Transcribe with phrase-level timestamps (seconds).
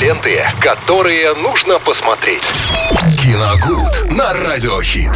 [0.00, 2.42] Ленты, которые нужно посмотреть.
[3.22, 5.12] Киногуд на Радиохит.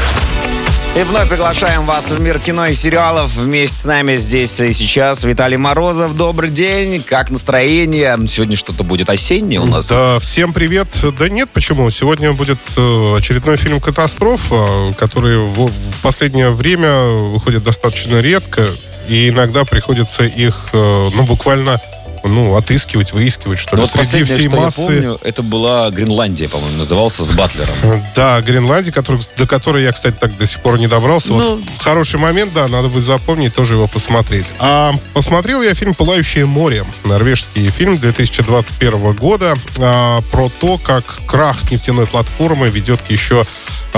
[0.94, 3.34] И вновь приглашаем вас в мир кино и сериалов.
[3.34, 6.14] Вместе с нами здесь и сейчас Виталий Морозов.
[6.14, 7.02] Добрый день.
[7.02, 8.18] Как настроение?
[8.28, 9.88] Сегодня что-то будет осеннее у нас.
[9.88, 10.88] Да, всем привет.
[11.18, 11.90] Да нет, почему?
[11.90, 15.70] Сегодня будет э, очередной фильм «Катастрофа», который в,
[16.02, 16.92] последнее время
[17.30, 18.68] выходит достаточно редко.
[19.08, 21.80] И иногда приходится их, э, ну, буквально
[22.28, 24.80] ну, отыскивать, выискивать, что ли, вот среди последнее, всей что массы.
[24.80, 27.74] я помню, это была Гренландия, по-моему, назывался с Батлером.
[28.16, 31.32] Да, Гренландия, который, до которой я, кстати, так до сих пор не добрался.
[31.32, 31.56] Ну.
[31.56, 34.52] Вот хороший момент, да, надо будет запомнить, тоже его посмотреть.
[34.58, 41.70] А посмотрел я фильм «Пылающее море», норвежский фильм 2021 года, а, про то, как крах
[41.70, 43.44] нефтяной платформы ведет к еще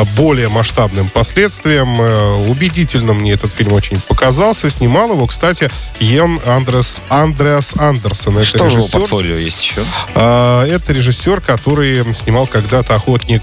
[0.05, 2.00] более масштабным последствиям.
[2.00, 4.70] Э, Убедительно мне этот фильм очень показался.
[4.70, 8.38] Снимал его, кстати, Йен Андрес, Андреас Андерсон.
[8.38, 8.98] Это Что в его режиссер.
[9.01, 9.82] портфолио есть еще?
[10.14, 13.42] А, Это режиссер, который снимал когда-то «Охотник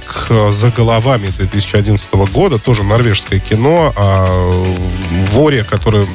[0.49, 4.51] за головами» 2011 года, тоже норвежское кино о
[5.31, 6.05] воре, который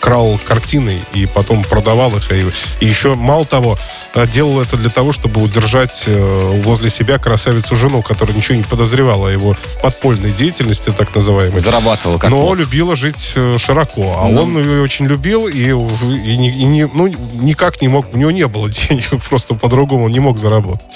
[0.00, 2.30] крал картины и потом продавал их.
[2.32, 2.46] И,
[2.80, 3.78] и еще, мало того,
[4.32, 9.28] делал это для того, чтобы удержать э, возле себя красавицу жену, которая ничего не подозревала
[9.28, 11.60] о его подпольной деятельности, так называемой.
[11.60, 12.56] Зарабатывал как Но мог.
[12.56, 14.18] любила жить э, широко.
[14.20, 14.42] А Ну.
[14.42, 18.30] он ее очень любил и, и, не- и не, ну, никак не мог, у него
[18.30, 20.86] не было денег, просто по-другому он не мог заработать.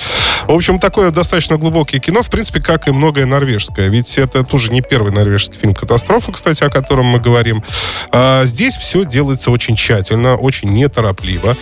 [0.49, 3.89] В общем, такое достаточно глубокое кино, в принципе, как и многое норвежское.
[3.89, 7.63] Ведь это тоже не первый норвежский фильм «Катастрофа», кстати, о котором мы говорим.
[8.11, 11.57] А, здесь все делается очень тщательно, очень неторопливо,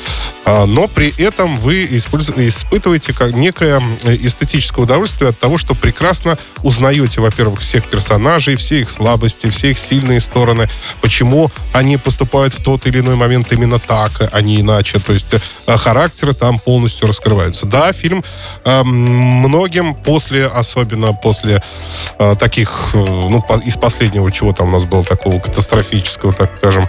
[0.44, 5.74] а, но при этом вы использ- испытываете как некое э, эстетическое удовольствие от того, что
[5.74, 10.68] прекрасно узнаете, во-первых, всех персонажей, все их слабости, все их сильные стороны,
[11.00, 14.98] почему они поступают в тот или иной момент именно так, а не иначе.
[14.98, 17.66] То есть э, характеры там полностью раскрываются.
[17.66, 18.24] Да, фильм
[18.64, 21.62] э, многим после, особенно после
[22.18, 26.84] э, таких, ну, из последнего, чего там у нас было такого катастрофического, так скажем,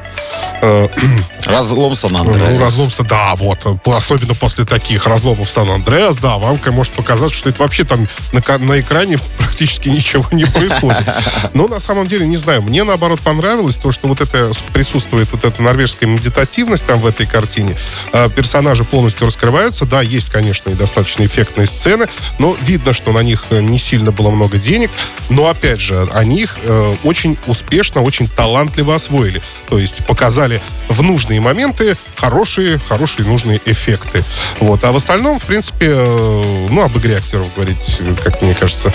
[1.47, 2.49] Разлом Сан-Андреас.
[2.51, 3.65] ну, разломся, да, вот.
[3.85, 8.79] Особенно после таких разломов Сан-Андреас, да, вам может показаться, что это вообще там на, на
[8.79, 11.03] экране практически ничего не происходит.
[11.53, 15.45] Но на самом деле, не знаю, мне наоборот понравилось то, что вот это присутствует вот
[15.45, 17.77] эта норвежская медитативность там в этой картине.
[18.11, 19.85] А, Персонажи полностью раскрываются.
[19.85, 22.07] Да, есть, конечно, и достаточно эффектные сцены,
[22.39, 24.91] но видно, что на них э, не сильно было много денег.
[25.29, 29.41] Но, опять же, они их э, очень успешно, очень талантливо освоили.
[29.67, 34.23] То есть показали в нужные моменты хорошие, хорошие нужные эффекты.
[34.59, 34.83] Вот.
[34.83, 38.93] А в остальном, в принципе, э, ну, об игре актеров говорить, как мне кажется,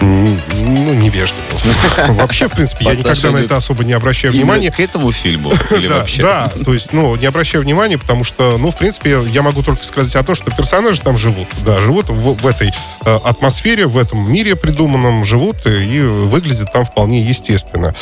[0.00, 1.42] ну, невежливо.
[2.08, 4.70] Вообще, в принципе, я никогда на это особо не обращаю внимания.
[4.70, 5.52] к этому фильму?
[5.70, 6.22] Или вообще?
[6.22, 9.84] да, то есть, ну, не обращаю внимания, потому что, ну, в принципе, я могу только
[9.84, 11.48] сказать о том, что персонажи там живут.
[11.64, 12.72] Да, живут в, этой
[13.04, 17.94] э, атмосфере, в этом мире придуманном, живут и, и выглядят там вполне естественно.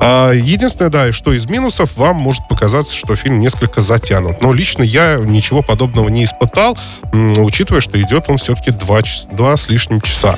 [0.00, 4.40] А, единственное, да, что из минусов, вам может показаться, что фильм несколько затянут.
[4.42, 6.76] Но лично я ничего подобного не испытал,
[7.12, 9.00] учитывая, что идет он все-таки два,
[9.32, 10.36] два с лишним часа.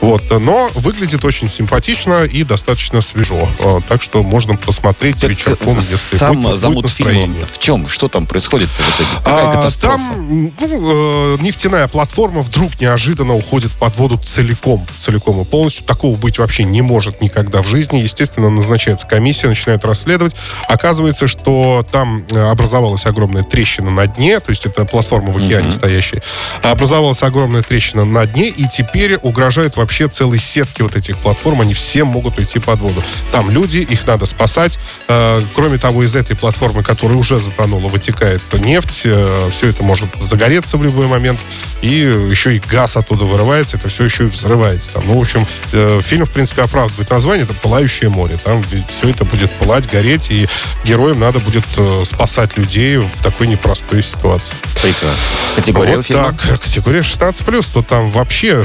[0.00, 0.22] Вот.
[0.30, 3.48] Но выглядит очень симпатично и достаточно свежо.
[3.60, 7.46] А, Так что можно посмотреть Так, вечерком, если сам будет- будет замут фильма настроение.
[7.52, 7.88] в чем?
[7.88, 9.08] Что там происходит в итоге?
[9.24, 9.98] Какая А, катастрофа?
[9.98, 15.84] Там ну, э, нефтяная платформа вдруг неожиданно уходит под воду целиком, целиком и полностью.
[15.84, 17.98] Такого быть вообще не может никогда в жизни.
[17.98, 20.34] Естественно, назначается комиссия, начинает расследовать.
[20.68, 25.70] Оказывается, что там э, образовалась огромная трещина на дне, то есть это платформа в океане
[25.70, 26.22] стоящая.
[26.62, 31.60] Образовалась огромная трещина на дне, и теперь угрожает вообще целой сетки вот этих платформ.
[31.60, 33.02] Они все могут уйти под воду.
[33.32, 34.78] Там люди, их надо спасать.
[35.08, 39.06] Э, Кроме того, из этой платформы, которая уже затонула, вытекает нефть.
[39.50, 41.38] Все это может загореться в любой момент.
[41.82, 43.76] И еще и газ оттуда вырывается.
[43.76, 44.94] Это все еще и взрывается.
[44.94, 45.04] Там.
[45.06, 47.44] Ну, в общем, э, фильм, в принципе, оправдывает название.
[47.44, 48.38] Это «Пылающее море».
[48.42, 50.30] Там все это будет пылать, гореть.
[50.30, 50.48] И
[50.84, 54.56] героям надо будет э, спасать людей в такой непростой ситуации.
[54.80, 55.18] Прекрасно.
[55.56, 56.34] Категория вот фильма?
[56.38, 56.60] так.
[56.60, 58.64] Категория 16+, то там вообще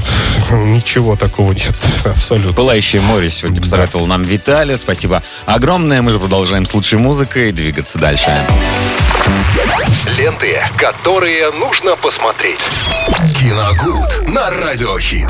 [0.51, 1.75] ничего такого нет.
[2.06, 2.54] Абсолютно.
[2.54, 4.78] «Пылающее море» сегодня посоветовал нам Виталий.
[4.78, 6.01] Спасибо огромное.
[6.01, 8.31] Мы же продолжаем с лучшей музыкой двигаться дальше.
[10.18, 12.60] Ленты, которые нужно посмотреть.
[13.38, 15.30] Киногуд на Радиохит.